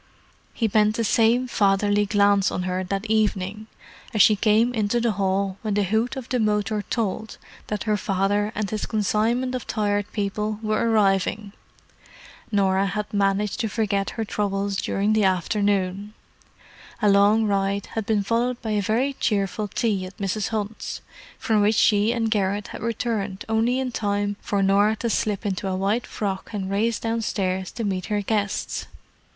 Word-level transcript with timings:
He 0.55 0.67
bent 0.67 0.95
the 0.95 1.03
same 1.03 1.47
fatherly 1.47 2.07
glance 2.07 2.49
on 2.49 2.63
her 2.63 2.83
that 2.85 3.05
evening 3.05 3.67
as 4.15 4.23
she 4.23 4.35
came 4.35 4.73
into 4.73 4.99
the 4.99 5.11
hall 5.11 5.59
when 5.61 5.75
the 5.75 5.83
hoot 5.83 6.15
of 6.15 6.27
the 6.29 6.39
motor 6.39 6.81
told 6.89 7.37
that 7.67 7.83
her 7.83 7.97
father 7.97 8.51
and 8.55 8.67
his 8.67 8.87
consignment 8.87 9.53
of 9.53 9.67
Tired 9.67 10.11
People 10.11 10.57
were 10.63 10.89
arriving. 10.89 11.53
Norah 12.51 12.87
had 12.87 13.13
managed 13.13 13.59
to 13.59 13.69
forget 13.69 14.09
her 14.17 14.25
troubles 14.25 14.75
during 14.77 15.13
the 15.13 15.23
afternoon. 15.23 16.15
A 16.99 17.07
long 17.07 17.45
ride 17.45 17.85
had 17.93 18.07
been 18.07 18.23
followed 18.23 18.59
by 18.59 18.71
a 18.71 18.81
very 18.81 19.13
cheerful 19.13 19.67
tea 19.67 20.07
at 20.07 20.17
Mrs. 20.17 20.47
Hunt's, 20.47 21.01
from 21.37 21.61
which 21.61 21.75
she 21.75 22.11
and 22.11 22.31
Garrett 22.31 22.69
had 22.69 22.81
returned 22.81 23.45
only 23.47 23.77
in 23.77 23.91
time 23.91 24.35
for 24.41 24.63
Norah 24.63 24.95
to 24.95 25.11
slip 25.11 25.45
into 25.45 25.67
a 25.67 25.75
white 25.75 26.07
frock 26.07 26.49
and 26.53 26.71
race 26.71 26.97
downstairs 26.97 27.71
to 27.73 27.83
meet 27.83 28.07
her 28.07 28.23
guests. 28.23 28.87